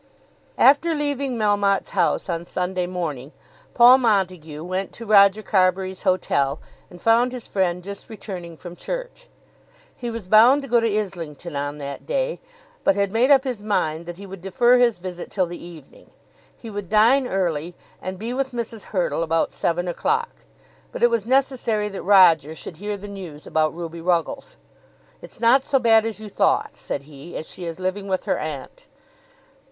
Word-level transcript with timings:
After 0.57 0.95
leaving 0.95 1.37
Melmotte's 1.37 1.91
house 1.91 2.27
on 2.27 2.43
Sunday 2.43 2.87
morning 2.87 3.33
Paul 3.75 3.99
Montague 3.99 4.63
went 4.63 4.91
to 4.93 5.05
Roger 5.05 5.43
Carbury's 5.43 6.01
hotel 6.01 6.59
and 6.89 6.99
found 6.99 7.31
his 7.31 7.47
friend 7.47 7.83
just 7.83 8.09
returning 8.09 8.57
from 8.57 8.75
church. 8.75 9.27
He 9.95 10.09
was 10.09 10.25
bound 10.25 10.63
to 10.63 10.67
go 10.67 10.79
to 10.79 10.89
Islington 10.91 11.55
on 11.55 11.77
that 11.77 12.07
day, 12.07 12.39
but 12.83 12.95
had 12.95 13.11
made 13.11 13.29
up 13.29 13.43
his 13.43 13.61
mind 13.61 14.07
that 14.07 14.17
he 14.17 14.25
would 14.25 14.41
defer 14.41 14.79
his 14.79 14.97
visit 14.97 15.29
till 15.29 15.45
the 15.45 15.63
evening. 15.63 16.09
He 16.57 16.71
would 16.71 16.89
dine 16.89 17.27
early 17.27 17.75
and 18.01 18.17
be 18.17 18.33
with 18.33 18.53
Mrs. 18.53 18.81
Hurtle 18.81 19.21
about 19.21 19.53
seven 19.53 19.87
o'clock. 19.87 20.29
But 20.91 21.03
it 21.03 21.11
was 21.11 21.27
necessary 21.27 21.89
that 21.89 22.01
Roger 22.01 22.55
should 22.55 22.77
hear 22.77 22.97
the 22.97 23.07
news 23.07 23.45
about 23.45 23.75
Ruby 23.75 24.01
Ruggles. 24.01 24.55
"It's 25.21 25.39
not 25.39 25.61
so 25.61 25.77
bad 25.77 26.07
as 26.07 26.19
you 26.19 26.27
thought," 26.27 26.75
said 26.75 27.03
he, 27.03 27.37
"as 27.37 27.47
she 27.47 27.65
is 27.65 27.79
living 27.79 28.07
with 28.07 28.25
her 28.25 28.39
aunt." 28.39 28.87